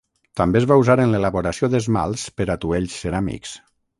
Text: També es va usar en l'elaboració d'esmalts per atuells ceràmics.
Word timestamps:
També 0.39 0.57
es 0.59 0.63
va 0.71 0.77
usar 0.83 0.95
en 1.03 1.13
l'elaboració 1.15 1.69
d'esmalts 1.75 2.25
per 2.39 2.49
atuells 2.57 2.99
ceràmics. 3.05 3.55